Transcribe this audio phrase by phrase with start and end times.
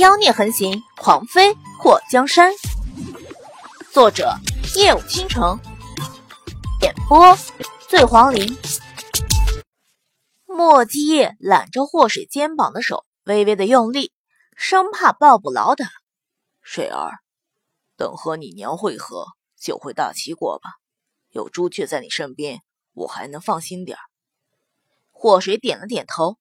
[0.00, 2.54] 妖孽横行，狂妃祸江山。
[3.92, 4.34] 作者：
[4.74, 5.60] 夜舞倾城，
[6.80, 7.36] 演播：
[7.86, 8.56] 醉黄林。
[10.46, 14.10] 莫基叶揽着祸水肩膀的手微微的用力，
[14.56, 15.90] 生怕抱不牢他。
[16.62, 17.18] 水儿，
[17.98, 19.26] 等和你娘会合，
[19.60, 20.70] 就回大齐国吧。
[21.28, 22.62] 有朱雀在你身边，
[22.94, 24.00] 我还能放心点儿。
[25.10, 26.38] 祸水点了点头，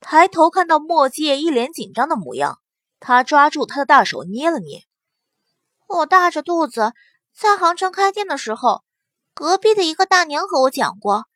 [0.00, 2.58] 抬头看到莫基叶一脸紧张的模样。
[3.00, 4.84] 他抓住他的大手，捏了捏。
[5.86, 6.92] 我大着肚子
[7.34, 8.82] 在杭城开店的时候，
[9.34, 11.26] 隔壁的一个大娘和我讲过。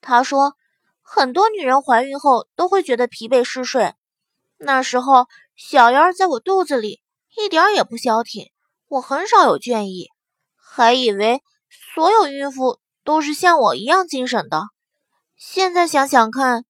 [0.00, 0.54] 她说，
[1.02, 3.94] 很多女人怀孕后都会觉得疲惫嗜睡。
[4.56, 7.02] 那时候小妖在我肚子里，
[7.36, 8.50] 一点也不消停，
[8.86, 10.08] 我很少有倦意，
[10.56, 11.42] 还以为
[11.94, 14.62] 所有孕妇都是像我一样精神的。
[15.36, 16.64] 现在想想看，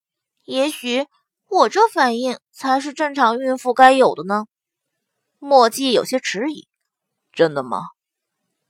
[0.44, 1.06] 也许……
[1.50, 4.44] 我这反应才是正常孕妇该有的呢。
[5.38, 6.68] 墨迹有些迟疑
[7.32, 7.84] ：“真的吗？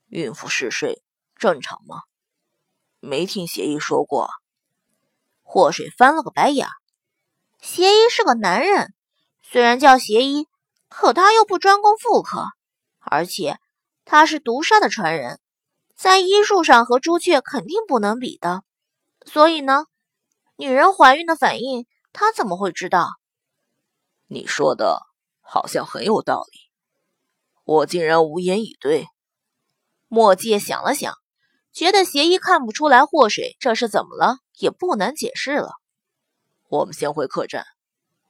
[0.07, 1.03] 孕妇嗜睡
[1.34, 2.03] 正常吗？
[3.01, 4.31] 没听协医说过。”
[5.43, 6.69] 祸水翻了个白眼
[7.61, 8.95] ：“协医是个男人，
[9.43, 10.47] 虽然叫协医，
[10.89, 12.45] 可他又不专攻妇科，
[13.01, 13.59] 而且
[14.05, 15.41] 他是毒杀的传人，
[15.97, 18.62] 在医术上和朱雀肯定不能比的。
[19.27, 19.87] 所以呢，
[20.55, 21.84] 女人怀孕的反应。”
[22.19, 23.07] 他怎么会知道？
[24.27, 25.07] 你说的
[25.41, 26.59] 好像很有道理，
[27.63, 29.07] 我竟然无言以对。
[30.09, 31.15] 墨界想了想，
[31.73, 35.75] 觉得邪医看不出来祸水这是怎么了，也不难解释了。
[36.69, 37.65] 我们先回客栈，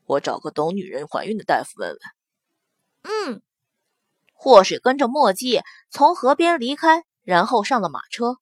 [0.04, 1.98] 我找个懂女人怀孕的大夫问问。
[3.04, 3.42] 嗯，
[4.34, 8.36] 祸水跟着墨界从河边离开，然后上了马车。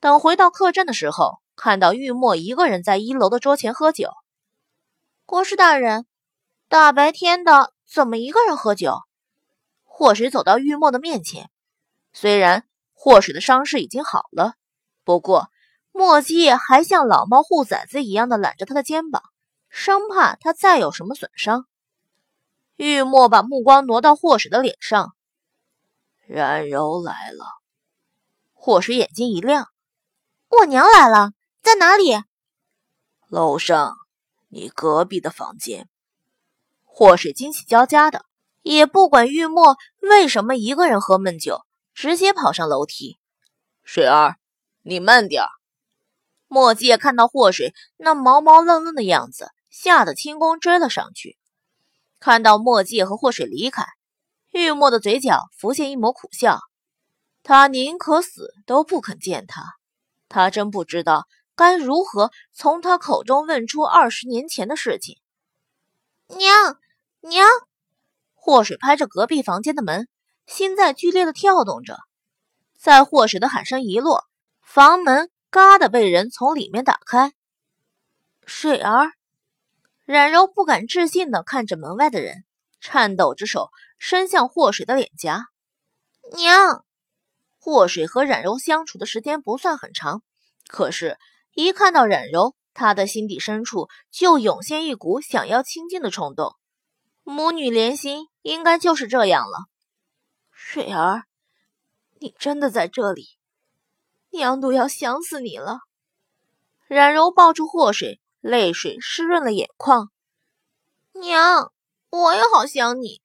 [0.00, 4.10] 等回到客栈的时候，看到玉墨一个人在一楼的桌前喝酒。
[5.32, 6.04] 国师大人，
[6.68, 8.98] 大白天的怎么一个人喝酒？
[9.82, 11.50] 祸水走到玉墨的面前，
[12.12, 14.56] 虽然祸水的伤势已经好了，
[15.04, 15.48] 不过
[15.90, 19.22] 墨迹还像老猫护崽子一样的揽着他的肩膀，
[19.70, 21.66] 生怕他再有什么损伤。
[22.76, 25.14] 玉墨把目光挪到祸水的脸上，
[26.26, 27.46] 冉柔来了。
[28.52, 29.68] 祸水眼睛一亮
[30.50, 31.32] ：“我娘来了，
[31.62, 32.22] 在哪里？”
[33.28, 33.96] 楼上。
[34.54, 35.88] 你隔壁的房间，
[36.84, 38.26] 祸水惊喜交加的，
[38.60, 41.62] 也不管玉墨为什么一个人喝闷酒，
[41.94, 43.18] 直接跑上楼梯。
[43.82, 44.36] 水儿，
[44.82, 45.48] 你慢点儿。
[46.48, 51.38] 墨界看到祸水那毛毛愣愣的样子，吓得轻功追了上去。
[52.20, 53.86] 看到墨界和祸水离开，
[54.50, 56.60] 玉墨的嘴角浮现一抹苦笑。
[57.42, 59.64] 他宁可死都不肯见他。
[60.28, 61.26] 他真不知道。
[61.62, 65.20] 该如何从他口中问出二十年前的事情？
[66.26, 66.76] 娘
[67.20, 67.46] 娘，
[68.34, 70.08] 祸水拍着隔壁房间的门，
[70.44, 71.98] 心在剧烈的跳动着。
[72.76, 74.24] 在祸水的喊声一落，
[74.60, 77.32] 房门嘎的被人从里面打开。
[78.44, 79.12] 水儿，
[80.04, 82.42] 冉柔不敢置信的看着门外的人，
[82.80, 85.46] 颤抖着手伸向祸水的脸颊。
[86.32, 86.84] 娘，
[87.60, 90.24] 祸水和冉柔相处的时间不算很长，
[90.66, 91.16] 可是。
[91.54, 96.56] 一看到冉柔，他的心底深处就涌现一股想要亲近的冲动。
[97.24, 99.66] 母女连心，应该就是这样了。
[100.50, 101.24] 水儿，
[102.20, 103.28] 你真的在这里？
[104.30, 105.80] 娘都要想死你了。
[106.86, 110.10] 冉柔抱住祸水，泪水湿润了眼眶。
[111.12, 111.72] 娘，
[112.08, 113.20] 我也好想你。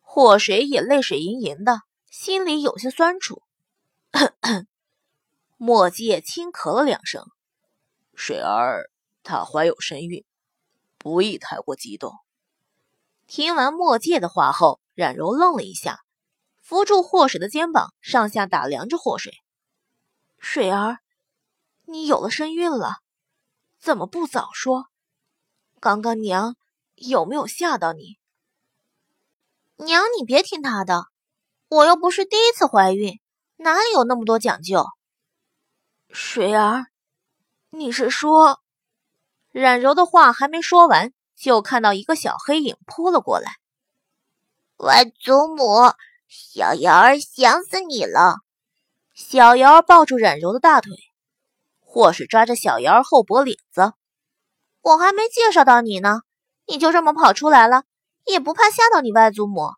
[0.00, 1.80] 祸水也泪水盈盈的，
[2.10, 3.42] 心里有些酸楚。
[5.56, 7.26] 墨迹轻咳了两声。
[8.16, 8.90] 水儿，
[9.22, 10.24] 她怀有身孕，
[10.96, 12.14] 不宜太过激动。
[13.26, 16.00] 听完墨界的话后，冉柔愣了一下，
[16.62, 19.34] 扶住祸水的肩膀，上下打量着祸水。
[20.38, 20.98] 水儿，
[21.84, 22.96] 你有了身孕了，
[23.78, 24.86] 怎么不早说？
[25.78, 26.56] 刚刚娘
[26.94, 28.18] 有没有吓到你？
[29.76, 31.04] 娘，你别听他的，
[31.68, 33.20] 我又不是第一次怀孕，
[33.56, 34.86] 哪里有那么多讲究？
[36.08, 36.86] 水儿。
[37.76, 38.62] 你是说，
[39.52, 43.52] 冉柔的话还没说完，就看到一个小黑影扑了过来。
[44.78, 45.92] 外祖母，
[46.26, 48.36] 小瑶儿想死你了。
[49.12, 50.96] 小瑶儿抱住冉柔的大腿，
[51.80, 53.92] 或是抓着小瑶儿后脖领子。
[54.80, 56.22] 我还没介绍到你呢，
[56.64, 57.84] 你就这么跑出来了，
[58.24, 59.72] 也不怕吓到你外祖母？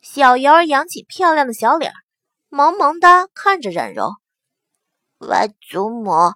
[0.00, 1.92] 小瑶儿扬起漂亮的小脸，
[2.48, 4.14] 萌萌哒看着冉柔。
[5.18, 6.32] 外祖母。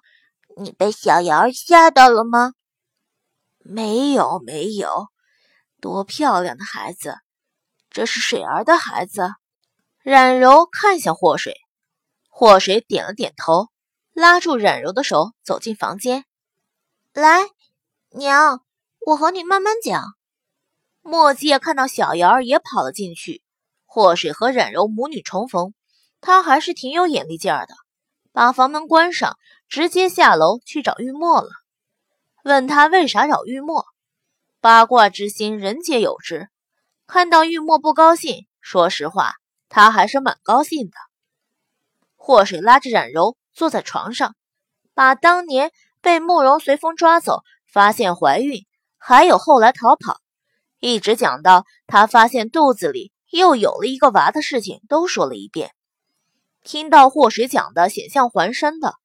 [0.61, 2.53] 你被小瑶儿吓到了吗？
[3.59, 5.07] 没有，没有，
[5.79, 7.15] 多漂亮的孩子，
[7.89, 9.29] 这是水儿的孩子。
[10.03, 11.55] 冉柔看向祸水，
[12.27, 13.69] 祸水点了点头，
[14.11, 16.25] 拉住冉柔的手走进房间。
[17.13, 17.47] 来，
[18.09, 18.65] 娘，
[19.05, 20.03] 我和你慢慢讲。
[21.01, 23.41] 墨界看到小瑶儿也跑了进去，
[23.85, 25.73] 祸水和冉柔母女重逢，
[26.19, 27.75] 他还是挺有眼力劲儿的，
[28.33, 29.37] 把房门关上，
[29.69, 31.49] 直接下楼去找玉墨了。
[32.43, 33.85] 问他为啥找玉墨，
[34.59, 36.49] 八卦之心人皆有之。
[37.05, 39.35] 看到玉墨不高兴，说实话，
[39.69, 40.93] 他还是蛮高兴的。
[42.15, 44.35] 祸水拉着冉柔坐在床上，
[44.95, 48.65] 把当年被慕容随风抓走，发现怀孕，
[48.97, 50.17] 还有后来逃跑，
[50.79, 55.71] 一直讲到他发现肚子里又有了一个娃的事情，都说了一遍。
[56.63, 58.95] 听到祸水讲的险象环生的，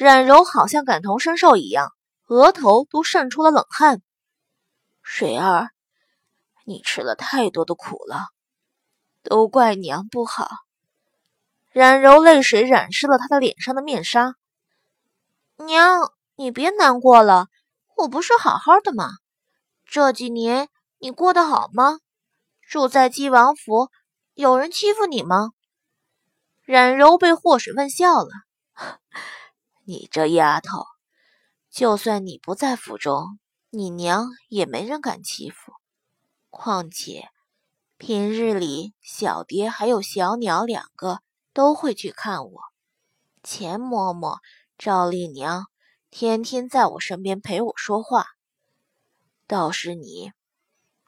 [0.00, 1.92] 冉柔好像感同身受一样。
[2.28, 4.00] 额头都渗出了冷汗，
[5.02, 5.68] 水儿，
[6.64, 8.28] 你吃了太多的苦了，
[9.22, 10.48] 都怪娘不好。
[11.70, 14.36] 冉柔泪水染湿了她的脸上的面纱。
[15.56, 17.48] 娘，你别难过了，
[17.98, 19.10] 我不是好好的吗？
[19.84, 21.98] 这几年你过得好吗？
[22.62, 23.90] 住在姬王府，
[24.32, 25.50] 有人欺负你吗？
[26.64, 28.30] 冉柔被祸水问笑了，
[29.90, 30.84] 你这丫头。
[31.68, 33.40] 就算你不在府中，
[33.70, 35.72] 你娘也没人敢欺负。
[36.48, 37.28] 况且
[37.96, 41.22] 平日里小蝶还有小鸟两个
[41.52, 42.60] 都会去看我，
[43.42, 44.38] 钱嬷嬷、
[44.78, 45.66] 赵丽娘
[46.08, 48.26] 天天在我身边陪我说话。
[49.48, 50.30] 倒是你，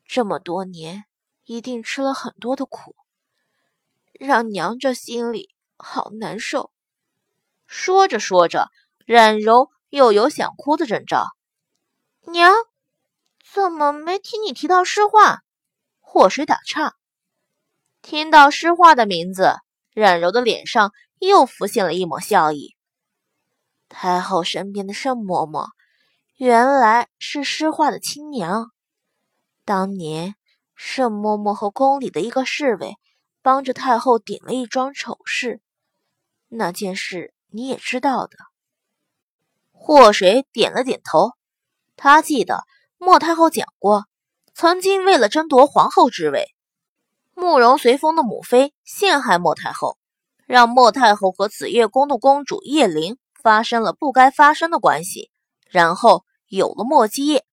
[0.05, 1.05] 这么多年
[1.45, 2.97] 一定吃了很多的苦，
[4.13, 6.73] 让娘这心里好难受。
[7.73, 8.69] 说着说着，
[9.07, 9.71] 冉柔。
[9.93, 11.27] 又有想哭的征兆，
[12.23, 12.51] 娘，
[13.53, 15.43] 怎么没听你提到诗画？
[16.01, 16.95] 祸水打岔。
[18.01, 19.57] 听到诗画的名字，
[19.93, 22.75] 冉柔的脸上又浮现了一抹笑意。
[23.91, 25.67] 太后身边的盛嬷嬷，
[26.37, 28.71] 原来是诗画的亲娘。
[29.67, 30.37] 当年
[30.75, 32.97] 盛嬷嬷和宫里的一个侍卫
[33.43, 35.61] 帮着太后顶了一桩丑事，
[36.49, 38.37] 那件事你也知道的。
[39.73, 41.33] 祸水点了点头，
[41.97, 42.65] 他记得
[42.99, 44.07] 莫太后讲过，
[44.55, 46.55] 曾经为了争夺皇后之位，
[47.35, 49.99] 慕容随风的母妃陷害莫太后，
[50.47, 55.31] 让莫太后和紫月宫的公主叶灵发生了不该发生的关系，
[55.69, 57.45] 然后有了莫基叶。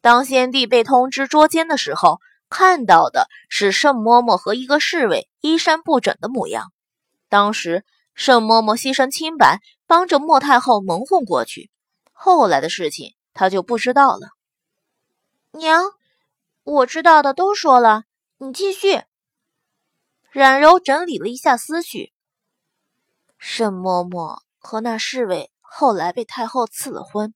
[0.00, 2.18] 当先帝被通知捉奸的时候，
[2.48, 6.72] 看到的是盛嬷嬷和一个侍卫衣衫不整的模样，
[7.28, 7.84] 当时。
[8.22, 11.70] 盛嬷嬷牺牲清白，帮着莫太后蒙混过去。
[12.12, 14.28] 后来的事情，她就不知道了。
[15.52, 15.86] 娘，
[16.62, 18.04] 我知道的都说了，
[18.36, 19.04] 你继续。
[20.32, 22.12] 冉柔整理了一下思绪。
[23.38, 27.32] 盛嬷嬷和那侍卫后来被太后赐了婚，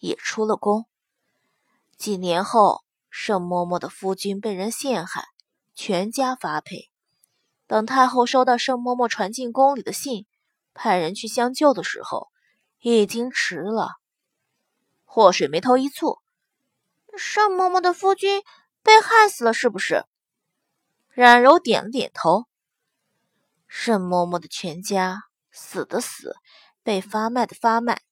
[0.00, 0.86] 也出了宫。
[1.96, 5.28] 几年后，盛嬷嬷的夫君被人陷害，
[5.76, 6.90] 全家发配。
[7.66, 10.26] 等太后收到盛嬷嬷传进宫里的信，
[10.72, 12.28] 派人去相救的时候，
[12.80, 13.96] 已经迟了。
[15.04, 16.20] 祸水眉头一蹙
[17.16, 18.42] ：“盛嬷嬷的夫君
[18.82, 20.04] 被害死了，是不是？”
[21.10, 22.44] 冉柔点了点头。
[23.66, 26.36] 盛嬷嬷的全家死的死，
[26.82, 28.02] 被发卖的发卖。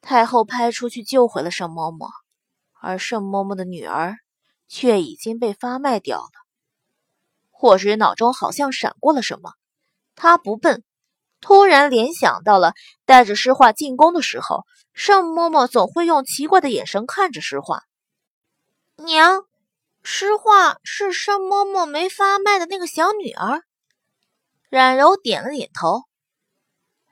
[0.00, 2.08] 太后派出去救回了盛嬷嬷，
[2.80, 4.16] 而盛嬷嬷的女儿
[4.66, 6.43] 却已经被发卖掉了。
[7.56, 9.52] 祸水脑中好像闪过了什么，
[10.16, 10.82] 他不笨，
[11.40, 12.74] 突然联想到了
[13.06, 17.84] 带着诗画进宫的时候，盛嬷嬷总会用奇怪的眼神看着诗画。
[18.96, 19.44] 娘，
[20.02, 23.62] 诗画是盛嬷嬷没发卖的那个小女儿。
[24.68, 26.02] 冉柔点了点头。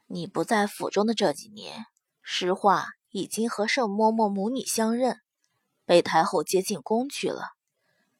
[0.08, 1.86] 你不在府中的这几年，
[2.20, 5.20] 诗画已经和盛嬷嬷母女相认，
[5.86, 7.52] 被太后接进宫去了，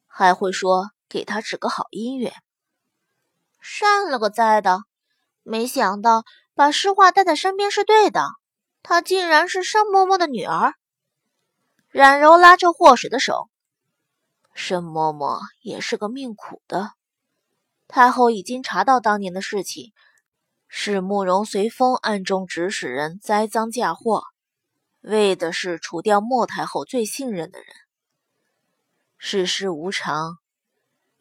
[0.07, 0.92] 还会说。
[1.09, 2.33] 给他指个好姻缘，
[3.59, 4.79] 善了个哉的！
[5.43, 8.27] 没想到把诗画带在身边是对的，
[8.81, 10.73] 她竟然是盛嬷嬷的女儿。
[11.89, 13.49] 冉柔拉着祸水的手，
[14.53, 16.93] 盛嬷嬷也是个命苦的。
[17.87, 19.93] 太后已经查到当年的事情，
[20.67, 24.23] 是慕容随风暗中指使人栽赃嫁祸，
[25.01, 27.67] 为的是除掉莫太后最信任的人。
[29.17, 30.37] 世事无常。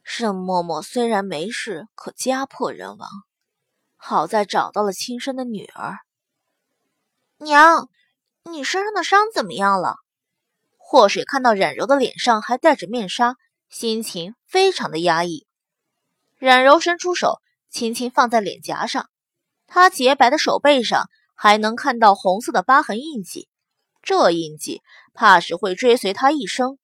[0.02, 3.08] 盛嬷嬷虽然没事，可家破人亡。
[3.96, 5.98] 好在找到了亲生的女儿。
[7.38, 7.88] 娘，
[8.44, 9.96] 你身上的伤怎么样了？
[10.76, 13.36] 祸水看到冉柔的脸上还带着面纱，
[13.68, 15.46] 心情非常的压抑。
[16.38, 17.40] 冉柔伸出手，
[17.70, 19.08] 轻轻放在脸颊上，
[19.66, 23.48] 她洁白的手背上还能看到红色的疤痕印记，
[24.02, 24.82] 这印记
[25.14, 26.78] 怕是会追随她一生。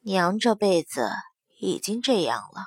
[0.00, 1.10] 娘这辈子
[1.60, 2.66] 已经这样了，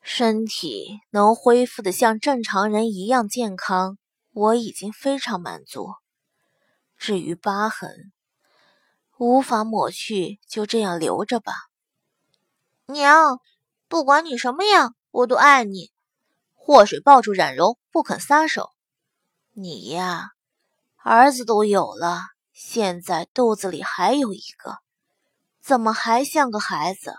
[0.00, 3.98] 身体能恢复的像正常人一样健康，
[4.32, 5.92] 我已经非常满足。
[6.96, 8.12] 至于疤痕，
[9.18, 11.52] 无法抹去，就这样留着吧。
[12.86, 13.40] 娘，
[13.88, 15.92] 不管你什么样，我都爱你。
[16.54, 18.70] 祸水抱住冉柔，不肯撒手。
[19.52, 20.30] 你呀，
[20.96, 22.22] 儿子都有了，
[22.52, 24.78] 现在肚子里还有一个，
[25.60, 27.14] 怎么还像个孩子？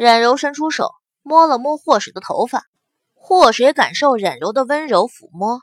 [0.00, 2.64] 冉柔伸出手摸了摸祸水的头发，
[3.12, 5.60] 祸水感受冉柔的温柔抚摸，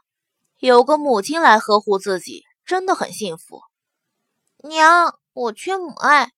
[0.59, 3.61] 有个母亲来呵护自己，真的很幸福。
[4.59, 6.33] 娘，我缺母爱。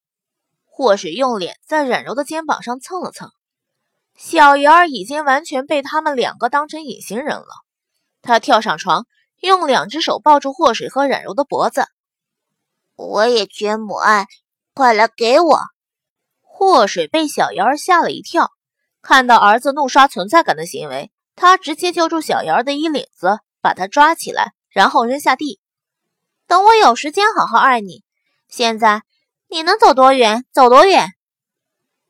[0.63, 3.31] 祸水用脸在冉柔的肩膀上蹭了蹭，
[4.15, 7.49] 小鱼儿已经完全被他们两个当成隐形人了。
[8.21, 9.07] 他跳上床，
[9.41, 11.85] 用两只手抱住祸水和冉柔的脖子。
[12.95, 14.25] 我也缺母爱，
[14.73, 15.59] 快来给我！
[16.59, 18.51] 祸水被小妍儿吓了一跳，
[19.01, 25.61] 看到儿子怒刷存在感的行为，他直接揪住小妍儿的衣领子，把她抓起来，然后扔下地。
[26.47, 28.03] 等我有时间好好爱你。
[28.49, 29.03] 现在。
[29.47, 31.13] 你能走多远，走多远。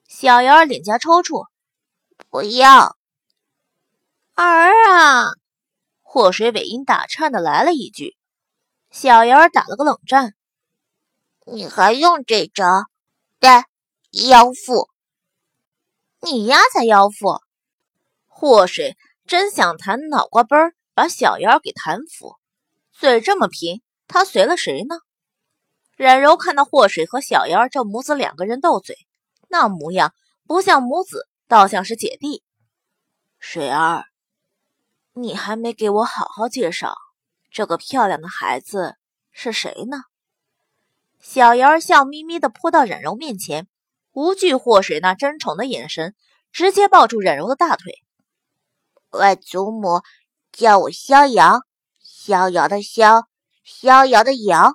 [0.07, 1.45] 小瑶儿脸颊抽搐，
[2.29, 2.97] 不要，
[4.33, 5.29] 儿啊！
[6.01, 8.17] 祸水尾音打颤的来了一句。
[8.89, 10.33] 小瑶儿打了个冷战。
[11.45, 12.65] 你还用这招？
[13.39, 13.63] 对，
[14.11, 14.89] 妖妇。
[16.21, 17.41] 你丫才妖妇！
[18.27, 18.97] 祸水
[19.27, 22.35] 真想弹脑瓜崩儿，把小妖给弹服。
[22.91, 24.95] 嘴这么贫，他随了谁呢？
[25.95, 28.97] 冉柔看到祸水和小妖这母子两个人斗嘴，
[29.47, 30.15] 那模样
[30.47, 32.43] 不像母子，倒像是姐弟。
[33.37, 34.05] 水儿，
[35.13, 36.95] 你还没给我好好介绍，
[37.51, 38.95] 这个漂亮的孩子
[39.31, 40.01] 是谁呢？
[41.19, 43.67] 小妖儿笑眯眯地扑到冉柔面前，
[44.11, 46.15] 无惧祸水那争宠的眼神，
[46.51, 47.93] 直接抱住冉柔的大腿。
[49.11, 50.01] 外祖母
[50.51, 51.61] 叫我逍遥，
[51.99, 53.27] 逍遥的逍，
[53.63, 54.73] 逍遥的遥。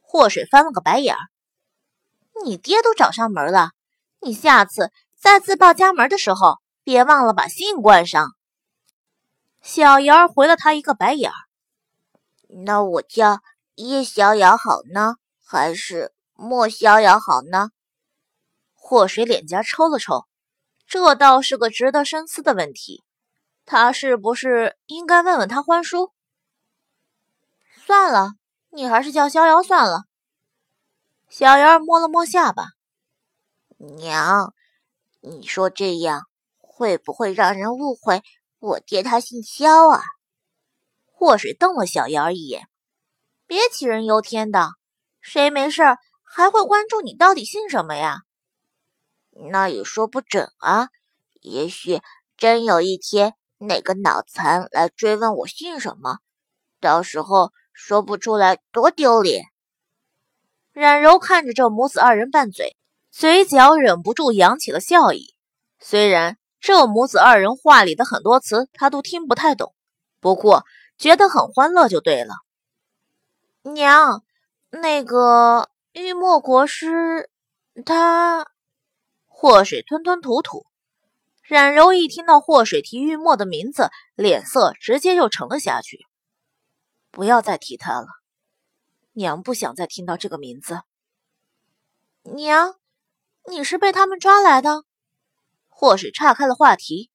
[0.00, 1.20] 祸水翻了个白眼儿，
[2.44, 3.70] 你爹都找上门了，
[4.20, 8.34] 你下次再自报家门的时候，别忘了把姓冠上。
[9.62, 11.36] 小瑶儿回了他一个白眼儿，
[12.64, 13.40] 那我叫
[13.76, 17.70] 叶逍遥好呢，还是莫逍遥好呢？
[18.82, 20.26] 祸水脸颊抽了抽，
[20.88, 23.04] 这倒是个值得深思的问题，
[23.64, 26.10] 他是不是应该问问他欢叔？
[27.86, 28.32] 算了。
[28.72, 30.04] 你还是叫逍遥算了。
[31.28, 32.68] 小妍儿摸了摸下巴，
[33.78, 34.54] 娘，
[35.22, 36.22] 你说这样
[36.58, 38.22] 会不会让人误会
[38.60, 40.00] 我爹他姓肖啊？
[41.04, 42.68] 祸水瞪了小妍儿一眼，
[43.48, 44.70] 别杞人忧天的，
[45.20, 45.82] 谁没事
[46.22, 48.22] 还会关注你到底姓什么呀？
[49.30, 50.88] 那也说不准啊，
[51.40, 52.00] 也许
[52.36, 56.18] 真有一天哪个脑残来追问我姓什么，
[56.80, 57.52] 到时候。
[57.82, 59.46] 说不出来多丢脸。
[60.74, 62.76] 冉柔看着这母子二人拌嘴，
[63.10, 65.34] 嘴角忍不住扬起了笑意。
[65.78, 69.74] 虽然这母子二人话里的很多词她都听不太懂，
[70.20, 70.66] 不过
[70.98, 72.34] 觉得很欢乐就对了。
[73.62, 74.22] 娘，
[74.68, 77.30] 那个玉墨国师，
[77.86, 78.46] 他
[79.40, 80.66] 祸水吞吞吐吐。
[81.42, 86.06] 冉柔一听到祸水提玉墨的名字，脸色直接就沉了下去。
[87.10, 88.06] 不要再提他了，
[89.12, 90.82] 娘不想再听到这个名字。
[92.24, 92.74] 娘，
[93.48, 94.84] 你是被他们抓来的？
[95.70, 97.10] 祸水岔开了话题。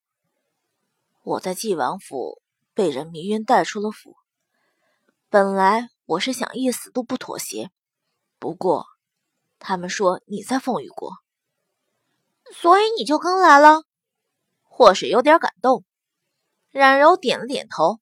[1.22, 2.42] 我在晋王府
[2.74, 4.16] 被人迷晕带出了府，
[5.30, 7.70] 本来我是想一死都不妥协，
[8.40, 8.88] 不过
[9.60, 11.12] 他们说你在凤羽国，
[12.54, 13.84] 所以你就跟来了。
[14.64, 15.86] 或是有点感动。
[16.70, 18.00] 冉柔点了点头。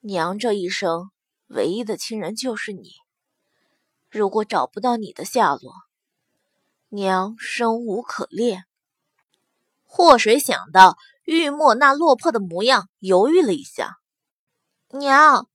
[0.00, 1.10] 娘这一生
[1.48, 2.92] 唯一的亲人就是你，
[4.08, 5.72] 如果找不到你的下落，
[6.88, 8.64] 娘生无可恋。
[9.84, 13.98] 祸水想到玉墨那落魄的模样，犹豫了一下。
[14.88, 15.46] 娘，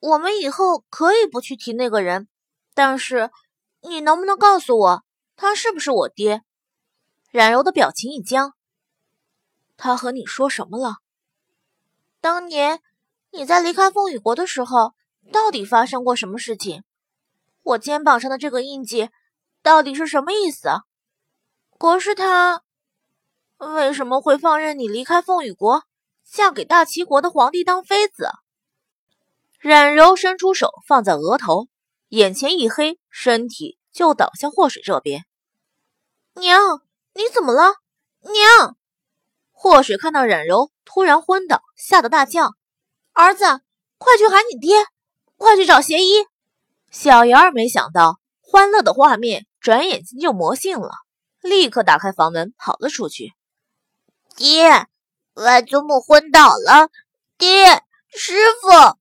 [0.00, 2.28] 我们以后可以不去提那个人，
[2.74, 3.30] 但是
[3.80, 5.04] 你能不能告诉我，
[5.36, 6.42] 他是不是我爹？
[7.36, 8.54] 冉柔的表情一僵。
[9.76, 10.96] 他和你说什么了？
[12.22, 12.80] 当年。
[13.30, 14.94] 你在离开风雨国的时候，
[15.30, 16.82] 到底发生过什么事情？
[17.62, 19.10] 我肩膀上的这个印记，
[19.60, 20.70] 到底是什么意思？
[21.76, 22.62] 国师他
[23.58, 25.84] 为什么会放任你离开凤羽国，
[26.24, 28.30] 嫁给大齐国的皇帝当妃子？
[29.58, 31.68] 冉柔伸出手放在额头，
[32.08, 35.26] 眼前一黑，身体就倒向祸水这边。
[36.36, 36.80] 娘，
[37.16, 37.76] 你怎么了？
[38.20, 38.76] 娘！
[39.50, 42.52] 祸水看到冉柔突然昏倒，吓得大叫
[43.14, 43.62] ：“儿子，
[43.96, 44.84] 快去喊你爹！
[45.38, 46.26] 快去找邪医！”
[46.92, 50.90] 小瑶儿没想到，欢乐的画面转眼间就魔性了。
[51.40, 53.32] 立刻打开房门，跑了出去。
[54.36, 54.86] 爹，
[55.32, 56.90] 外祖母昏倒了。
[57.38, 58.98] 爹，师傅。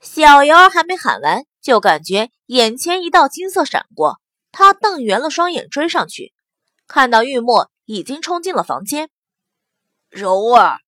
[0.00, 4.18] 小瑶儿还没喊完，就感觉眼前一道金色闪过，
[4.50, 6.32] 她瞪圆了双眼追上去，
[6.88, 9.08] 看到玉墨已经冲进了房间。
[10.08, 10.78] 柔儿，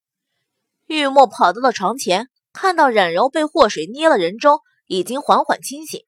[0.87, 6.05] 玉墨跑到了床前，看到冉柔被祸水捏了人中，已经缓缓清醒。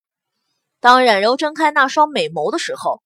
[0.80, 3.00] 当冉柔睁开那双美眸的时候。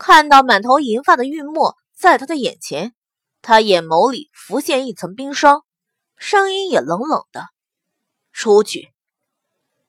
[0.00, 2.94] 看到满头银发的玉墨在他的眼前，
[3.42, 5.64] 他眼眸里浮现一层冰霜，
[6.16, 7.46] 声音也冷冷的
[8.32, 8.92] ：“出去。”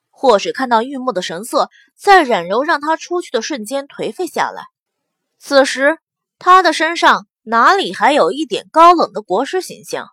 [0.09, 4.63] 祸水看到玉墨的神色在冉柔让他出去的瞬间颓废下来，
[5.37, 5.99] 此时
[6.39, 10.07] 他的身上哪里还有一点高冷的国师形象，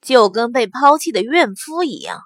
[0.00, 2.20] 就跟被抛弃的怨妇一样。